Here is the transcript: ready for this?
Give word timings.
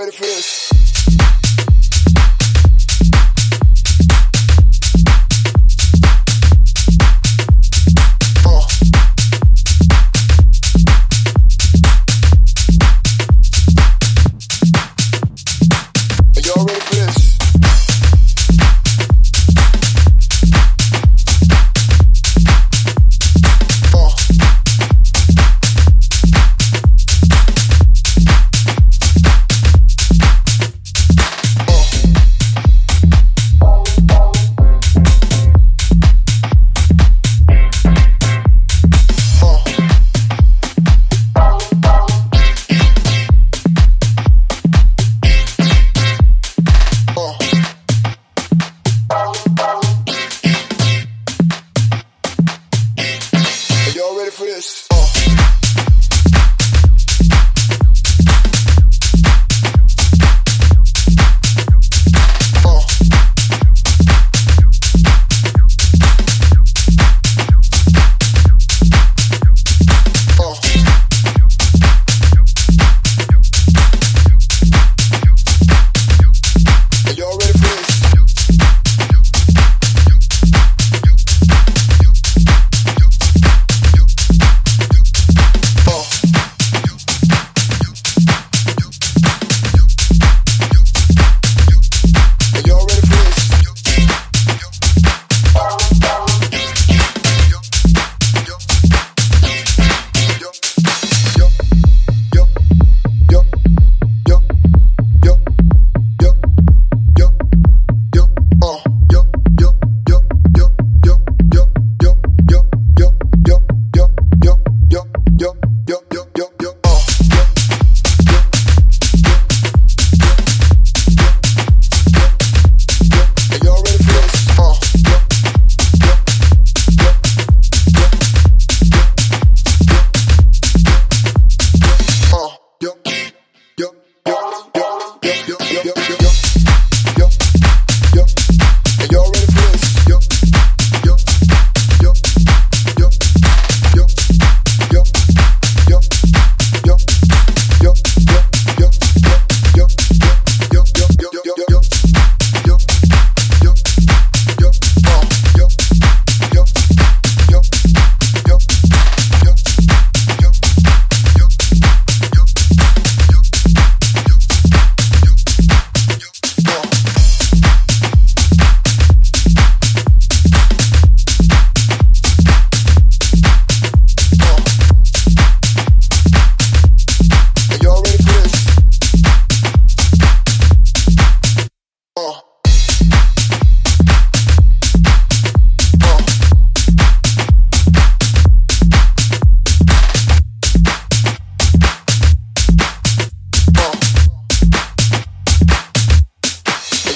ready 0.00 0.12
for 0.12 0.22
this? 0.22 0.59